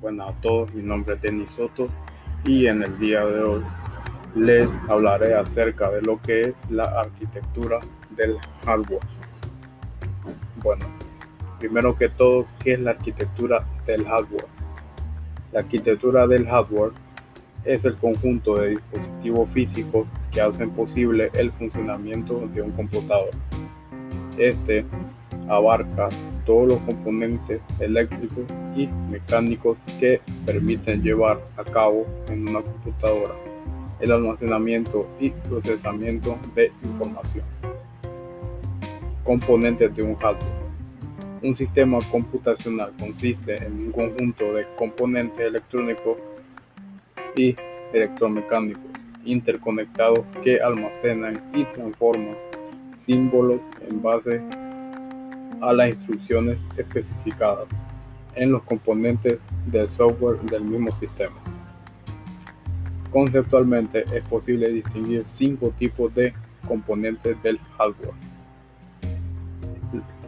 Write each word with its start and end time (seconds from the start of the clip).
buenas 0.00 0.30
a 0.30 0.40
todos, 0.40 0.72
mi 0.74 0.82
nombre 0.82 1.14
es 1.14 1.22
Denis 1.22 1.50
Soto 1.50 1.88
y 2.44 2.66
en 2.66 2.82
el 2.82 2.98
día 2.98 3.24
de 3.24 3.42
hoy 3.42 3.62
les 4.34 4.68
hablaré 4.88 5.34
acerca 5.34 5.90
de 5.90 6.02
lo 6.02 6.20
que 6.20 6.42
es 6.42 6.70
la 6.70 6.84
arquitectura 6.84 7.80
del 8.10 8.36
hardware. 8.64 9.00
Bueno, 10.62 10.86
primero 11.58 11.96
que 11.96 12.08
todo, 12.08 12.46
¿qué 12.58 12.74
es 12.74 12.80
la 12.80 12.92
arquitectura 12.92 13.64
del 13.86 14.04
hardware? 14.06 14.46
La 15.52 15.60
arquitectura 15.60 16.26
del 16.26 16.46
hardware 16.46 16.92
es 17.64 17.84
el 17.84 17.96
conjunto 17.96 18.56
de 18.56 18.70
dispositivos 18.70 19.50
físicos 19.50 20.08
que 20.30 20.40
hacen 20.40 20.70
posible 20.70 21.30
el 21.34 21.52
funcionamiento 21.52 22.48
de 22.48 22.62
un 22.62 22.72
computador. 22.72 23.30
Este 24.36 24.84
abarca 25.48 26.08
todos 26.46 26.68
los 26.68 26.78
componentes 26.80 27.60
eléctricos 27.80 28.44
y 28.76 28.86
mecánicos 29.10 29.78
que 29.98 30.20
permiten 30.44 31.02
llevar 31.02 31.40
a 31.56 31.64
cabo 31.64 32.06
en 32.28 32.48
una 32.48 32.60
computadora 32.60 33.34
el 34.00 34.12
almacenamiento 34.12 35.06
y 35.20 35.30
procesamiento 35.30 36.38
de 36.54 36.72
información. 36.82 37.44
Componentes 39.24 39.94
de 39.96 40.02
un 40.02 40.14
hardware. 40.16 40.64
Un 41.42 41.56
sistema 41.56 41.98
computacional 42.10 42.92
consiste 42.98 43.54
en 43.64 43.86
un 43.86 43.92
conjunto 43.92 44.54
de 44.54 44.66
componentes 44.76 45.40
electrónicos 45.40 46.18
y 47.36 47.56
electromecánicos 47.92 48.82
interconectados 49.24 50.20
que 50.42 50.60
almacenan 50.60 51.42
y 51.54 51.64
transforman 51.64 52.36
símbolos 52.96 53.60
en 53.88 54.02
base 54.02 54.42
a 55.68 55.72
las 55.72 55.88
instrucciones 55.90 56.58
especificadas 56.76 57.66
en 58.34 58.52
los 58.52 58.62
componentes 58.62 59.38
del 59.66 59.88
software 59.88 60.40
del 60.42 60.64
mismo 60.64 60.90
sistema. 60.92 61.36
Conceptualmente 63.10 64.04
es 64.12 64.24
posible 64.24 64.68
distinguir 64.70 65.22
cinco 65.26 65.72
tipos 65.78 66.12
de 66.14 66.34
componentes 66.66 67.40
del 67.42 67.58
hardware, 67.78 68.14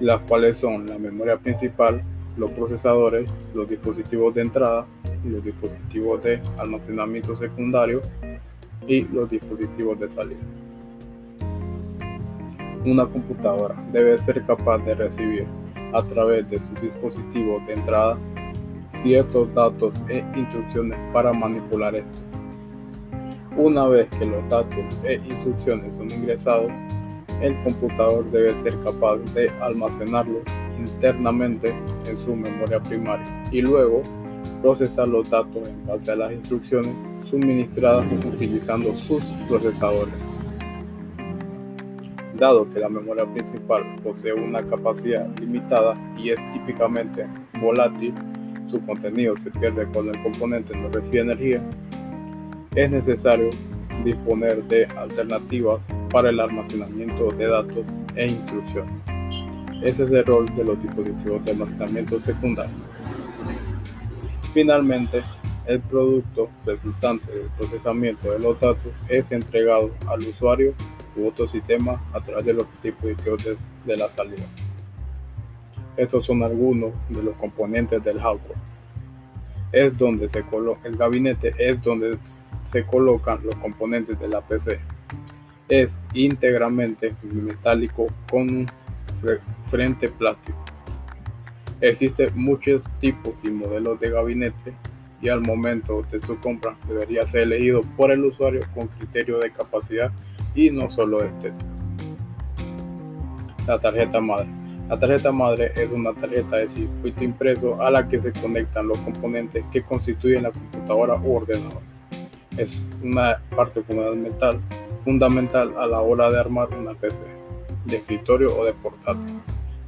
las 0.00 0.20
cuales 0.22 0.56
son 0.56 0.86
la 0.86 0.98
memoria 0.98 1.36
principal, 1.36 2.02
los 2.36 2.50
procesadores, 2.52 3.28
los 3.54 3.68
dispositivos 3.68 4.34
de 4.34 4.42
entrada, 4.42 4.86
los 5.24 5.44
dispositivos 5.44 6.22
de 6.22 6.40
almacenamiento 6.56 7.36
secundario 7.36 8.00
y 8.86 9.02
los 9.02 9.28
dispositivos 9.28 10.00
de 10.00 10.10
salida. 10.10 10.40
Una 12.84 13.04
computadora 13.04 13.76
debe 13.92 14.18
ser 14.18 14.42
capaz 14.46 14.78
de 14.78 14.94
recibir 14.94 15.46
a 15.92 16.02
través 16.02 16.48
de 16.48 16.58
sus 16.58 16.80
dispositivos 16.80 17.66
de 17.66 17.74
entrada 17.74 18.16
ciertos 19.02 19.52
datos 19.54 19.92
e 20.08 20.24
instrucciones 20.34 20.98
para 21.12 21.32
manipular 21.32 21.94
esto. 21.94 22.18
Una 23.56 23.86
vez 23.86 24.08
que 24.18 24.24
los 24.24 24.48
datos 24.48 24.78
e 25.04 25.14
instrucciones 25.16 25.94
son 25.94 26.10
ingresados, 26.10 26.70
el 27.42 27.54
computador 27.64 28.30
debe 28.30 28.56
ser 28.58 28.74
capaz 28.80 29.18
de 29.34 29.50
almacenarlos 29.60 30.42
internamente 30.78 31.74
en 32.06 32.18
su 32.24 32.34
memoria 32.34 32.80
primaria 32.80 33.26
y 33.50 33.60
luego 33.60 34.02
procesar 34.62 35.08
los 35.08 35.28
datos 35.28 35.68
en 35.68 35.86
base 35.86 36.10
a 36.10 36.16
las 36.16 36.32
instrucciones 36.32 36.94
suministradas 37.28 38.06
utilizando 38.24 38.92
sus 38.96 39.22
procesadores. 39.48 40.14
Dado 42.40 42.66
que 42.70 42.80
la 42.80 42.88
memoria 42.88 43.26
principal 43.26 43.84
posee 44.02 44.32
una 44.32 44.62
capacidad 44.62 45.28
limitada 45.38 45.94
y 46.16 46.30
es 46.30 46.38
típicamente 46.52 47.26
volátil, 47.60 48.14
su 48.70 48.80
contenido 48.86 49.36
se 49.36 49.50
pierde 49.50 49.86
cuando 49.92 50.12
el 50.12 50.22
componente 50.22 50.74
no 50.74 50.88
recibe 50.88 51.20
energía, 51.20 51.62
es 52.74 52.90
necesario 52.90 53.50
disponer 54.04 54.64
de 54.64 54.86
alternativas 54.96 55.84
para 56.10 56.30
el 56.30 56.40
almacenamiento 56.40 57.30
de 57.32 57.46
datos 57.46 57.84
e 58.16 58.28
instrucciones. 58.28 58.94
Ese 59.82 60.04
es 60.04 60.10
el 60.10 60.24
rol 60.24 60.46
de 60.56 60.64
los 60.64 60.82
dispositivos 60.82 61.44
de 61.44 61.50
almacenamiento 61.50 62.18
secundario. 62.20 62.74
Finalmente, 64.54 65.22
el 65.66 65.80
producto 65.80 66.48
resultante 66.64 67.30
del 67.32 67.48
procesamiento 67.58 68.32
de 68.32 68.38
los 68.38 68.58
datos 68.58 68.94
es 69.10 69.30
entregado 69.30 69.90
al 70.08 70.20
usuario 70.20 70.72
u 71.16 71.28
otro 71.28 71.46
sistema 71.46 72.02
a 72.12 72.20
través 72.20 72.46
de 72.46 72.54
los 72.54 72.66
dispositivos 72.82 73.44
de, 73.84 73.96
la 73.96 74.10
salida. 74.10 74.44
Estos 75.96 76.26
son 76.26 76.42
algunos 76.42 76.92
de 77.08 77.22
los 77.22 77.36
componentes 77.36 78.02
del 78.04 78.20
hardware. 78.20 78.58
Es 79.72 79.96
donde 79.96 80.28
se 80.28 80.42
coloca 80.42 80.88
el 80.88 80.96
gabinete, 80.96 81.54
es 81.58 81.82
donde 81.82 82.18
se 82.64 82.84
colocan 82.84 83.40
los 83.44 83.54
componentes 83.56 84.18
de 84.18 84.28
la 84.28 84.40
PC. 84.40 84.80
Es 85.68 85.98
íntegramente 86.14 87.14
metálico 87.22 88.08
con 88.30 88.48
un 88.48 88.66
frente 89.70 90.08
plástico. 90.08 90.58
Existen 91.80 92.30
muchos 92.34 92.82
tipos 93.00 93.34
y 93.42 93.50
modelos 93.50 93.98
de 94.00 94.10
gabinete 94.10 94.74
y 95.22 95.28
al 95.28 95.40
momento 95.40 96.02
de 96.10 96.20
su 96.20 96.38
compra 96.38 96.76
debería 96.88 97.26
ser 97.26 97.42
elegido 97.42 97.82
por 97.96 98.10
el 98.10 98.24
usuario 98.24 98.62
con 98.74 98.88
criterio 98.88 99.38
de 99.38 99.50
capacidad 99.50 100.10
y 100.54 100.70
no 100.70 100.90
solo 100.90 101.22
estético. 101.22 101.66
La 103.66 103.78
tarjeta 103.78 104.20
madre. 104.20 104.48
La 104.88 104.98
tarjeta 104.98 105.30
madre 105.30 105.72
es 105.76 105.90
una 105.92 106.12
tarjeta 106.12 106.56
de 106.56 106.68
circuito 106.68 107.22
impreso 107.22 107.80
a 107.80 107.90
la 107.90 108.08
que 108.08 108.20
se 108.20 108.32
conectan 108.32 108.88
los 108.88 108.98
componentes 108.98 109.64
que 109.70 109.82
constituyen 109.82 110.42
la 110.42 110.50
computadora 110.50 111.14
o 111.14 111.36
ordenador. 111.36 111.82
Es 112.56 112.88
una 113.02 113.40
parte 113.54 113.82
fundamental, 113.82 114.60
fundamental 115.04 115.74
a 115.78 115.86
la 115.86 116.00
hora 116.00 116.30
de 116.30 116.40
armar 116.40 116.68
una 116.76 116.94
PC 116.94 117.22
de 117.86 117.98
escritorio 117.98 118.56
o 118.58 118.64
de 118.64 118.72
portátil. 118.72 119.40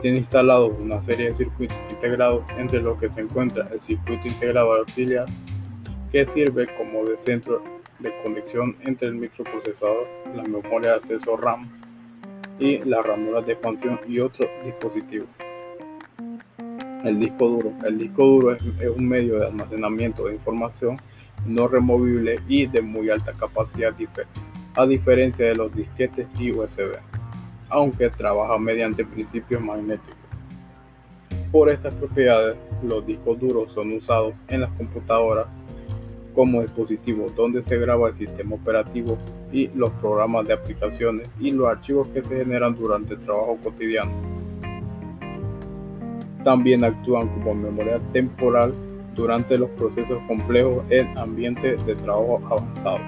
Tiene 0.00 0.18
instalados 0.18 0.72
una 0.78 1.02
serie 1.02 1.30
de 1.30 1.34
circuitos 1.34 1.76
integrados 1.90 2.44
entre 2.56 2.80
los 2.80 2.98
que 2.98 3.10
se 3.10 3.22
encuentra 3.22 3.68
el 3.72 3.80
circuito 3.80 4.28
integrado 4.28 4.74
auxiliar 4.74 5.26
que 6.12 6.24
sirve 6.26 6.68
como 6.76 7.04
de 7.04 7.18
centro 7.18 7.62
de 7.98 8.12
conexión 8.22 8.76
entre 8.80 9.08
el 9.08 9.14
microprocesador, 9.14 10.06
la 10.34 10.42
memoria 10.42 10.90
de 10.90 10.96
acceso 10.96 11.36
RAM 11.36 11.68
y 12.58 12.78
las 12.78 13.04
ranuras 13.04 13.46
de 13.46 13.52
expansión 13.52 14.00
y 14.06 14.20
otros 14.20 14.48
dispositivos. 14.64 15.28
El 17.04 17.20
disco 17.20 17.48
duro. 17.48 17.72
El 17.84 17.98
disco 17.98 18.24
duro 18.24 18.52
es, 18.54 18.62
un 18.96 19.06
medio 19.06 19.38
de 19.38 19.46
almacenamiento 19.46 20.24
de 20.24 20.34
información 20.34 20.96
no 21.44 21.68
removible 21.68 22.40
y 22.48 22.66
de 22.66 22.80
muy 22.80 23.10
alta 23.10 23.32
capacidad, 23.32 23.94
a 24.76 24.86
diferencia 24.86 25.46
de 25.46 25.54
los 25.54 25.74
disquetes 25.74 26.30
y 26.38 26.52
USB, 26.52 26.96
aunque 27.68 28.08
trabaja 28.10 28.56
mediante 28.58 29.04
principios 29.04 29.60
magnéticos. 29.60 30.16
Por 31.52 31.70
estas 31.70 31.94
propiedades, 31.94 32.56
los 32.82 33.06
discos 33.06 33.38
duros 33.38 33.72
son 33.72 33.92
usados 33.92 34.34
en 34.48 34.62
las 34.62 34.70
computadoras 34.72 35.46
como 36.34 36.62
dispositivo 36.62 37.28
donde 37.36 37.62
se 37.62 37.78
graba 37.78 38.08
el 38.08 38.14
sistema 38.14 38.56
operativo 38.56 39.16
y 39.52 39.68
los 39.68 39.90
programas 39.92 40.46
de 40.46 40.54
aplicaciones 40.54 41.28
y 41.38 41.52
los 41.52 41.68
archivos 41.68 42.08
que 42.08 42.22
se 42.22 42.36
generan 42.36 42.74
durante 42.74 43.14
el 43.14 43.20
trabajo 43.20 43.56
cotidiano. 43.62 44.10
También 46.42 46.84
actúan 46.84 47.28
como 47.28 47.54
memoria 47.54 48.00
temporal 48.12 48.74
durante 49.14 49.56
los 49.56 49.70
procesos 49.70 50.20
complejos 50.26 50.84
en 50.90 51.16
ambientes 51.16 51.84
de 51.86 51.94
trabajo 51.94 52.42
avanzado. 52.50 52.98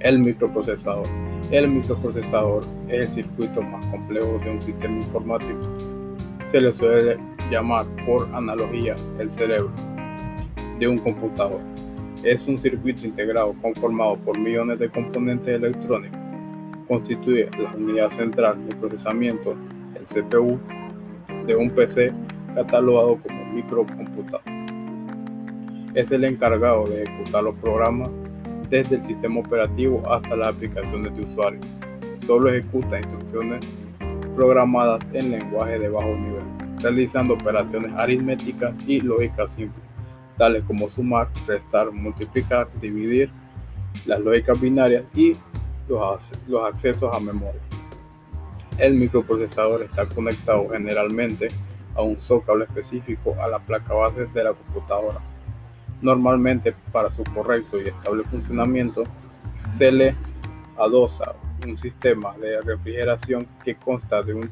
El 0.00 0.18
microprocesador. 0.18 1.06
El 1.50 1.68
microprocesador 1.68 2.64
es 2.88 3.06
el 3.06 3.24
circuito 3.24 3.62
más 3.62 3.84
complejo 3.86 4.38
de 4.42 4.50
un 4.50 4.62
sistema 4.62 4.96
informático. 4.96 5.60
Se 6.50 6.60
le 6.60 6.72
suele 6.72 7.18
llamar 7.50 7.86
por 8.06 8.28
analogía 8.34 8.96
el 9.18 9.30
cerebro 9.30 9.70
de 10.78 10.88
un 10.88 10.98
computador. 10.98 11.60
Es 12.22 12.46
un 12.46 12.58
circuito 12.58 13.06
integrado 13.06 13.54
conformado 13.60 14.16
por 14.16 14.38
millones 14.38 14.78
de 14.78 14.88
componentes 14.88 15.54
electrónicos. 15.54 16.18
Constituye 16.88 17.48
la 17.58 17.74
unidad 17.74 18.10
central 18.10 18.66
de 18.66 18.74
procesamiento, 18.76 19.54
el 19.94 20.04
CPU, 20.04 20.58
de 21.46 21.56
un 21.56 21.70
PC 21.70 22.12
catalogado 22.54 23.18
como 23.26 23.44
microcomputador. 23.52 24.42
Es 25.94 26.10
el 26.10 26.24
encargado 26.24 26.86
de 26.86 27.02
ejecutar 27.02 27.44
los 27.44 27.54
programas 27.56 28.10
desde 28.68 28.96
el 28.96 29.04
sistema 29.04 29.40
operativo 29.40 30.02
hasta 30.10 30.34
las 30.34 30.48
aplicaciones 30.48 31.14
de 31.16 31.24
usuario. 31.24 31.60
Solo 32.26 32.50
ejecuta 32.50 32.98
instrucciones 32.98 33.64
programadas 34.34 35.06
en 35.12 35.30
lenguaje 35.30 35.78
de 35.78 35.88
bajo 35.88 36.08
nivel, 36.08 36.42
realizando 36.80 37.34
operaciones 37.34 37.92
aritméticas 37.96 38.74
y 38.86 39.00
lógicas 39.00 39.52
simples 39.52 39.93
tales 40.36 40.64
como 40.64 40.90
sumar, 40.90 41.28
restar, 41.46 41.90
multiplicar, 41.90 42.68
dividir, 42.80 43.30
las 44.06 44.20
lógicas 44.20 44.60
binarias 44.60 45.04
y 45.14 45.36
los, 45.88 46.32
los 46.48 46.64
accesos 46.64 47.14
a 47.14 47.20
memoria. 47.20 47.60
El 48.78 48.94
microprocesador 48.94 49.82
está 49.82 50.06
conectado 50.06 50.68
generalmente 50.68 51.48
a 51.94 52.02
un 52.02 52.18
zócalo 52.20 52.64
específico 52.64 53.36
a 53.40 53.48
la 53.48 53.60
placa 53.60 53.94
base 53.94 54.26
de 54.26 54.44
la 54.44 54.52
computadora. 54.52 55.20
Normalmente, 56.02 56.74
para 56.92 57.08
su 57.10 57.22
correcto 57.22 57.80
y 57.80 57.88
estable 57.88 58.24
funcionamiento, 58.24 59.04
se 59.70 59.92
le 59.92 60.16
adosa 60.76 61.34
un 61.64 61.78
sistema 61.78 62.36
de 62.36 62.60
refrigeración 62.60 63.46
que 63.64 63.76
consta 63.76 64.22
de 64.22 64.34
un 64.34 64.50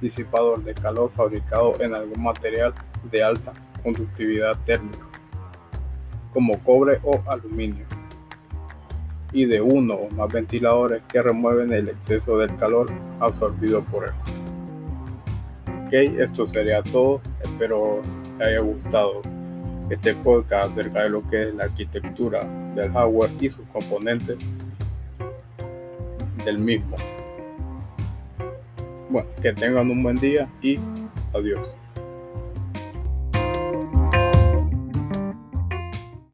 disipador 0.00 0.62
de 0.62 0.74
calor 0.74 1.10
fabricado 1.10 1.74
en 1.80 1.94
algún 1.94 2.22
material 2.22 2.72
de 3.10 3.22
alta 3.22 3.52
conductividad 3.82 4.56
térmica, 4.64 5.06
como 6.32 6.58
cobre 6.60 6.98
o 7.02 7.20
aluminio, 7.26 7.84
y 9.32 9.44
de 9.44 9.60
uno 9.60 9.94
o 9.94 10.10
más 10.10 10.32
ventiladores 10.32 11.02
que 11.08 11.22
remueven 11.22 11.72
el 11.72 11.88
exceso 11.88 12.38
del 12.38 12.54
calor 12.56 12.90
absorbido 13.20 13.82
por 13.84 14.06
él. 14.06 14.12
Ok, 15.86 15.92
esto 15.92 16.46
sería 16.46 16.82
todo. 16.82 17.20
Espero 17.42 18.00
que 18.38 18.44
haya 18.44 18.60
gustado 18.60 19.22
este 19.90 20.14
podcast 20.14 20.70
acerca 20.70 21.02
de 21.02 21.10
lo 21.10 21.28
que 21.28 21.48
es 21.48 21.54
la 21.54 21.64
arquitectura 21.64 22.40
del 22.76 22.92
hardware 22.92 23.30
y 23.40 23.50
sus 23.50 23.66
componentes 23.72 24.38
del 26.44 26.58
mismo. 26.58 26.96
Bueno, 29.10 29.28
que 29.42 29.52
tengan 29.52 29.90
un 29.90 30.02
buen 30.02 30.16
día 30.16 30.48
y 30.62 30.78
adiós. 31.34 31.79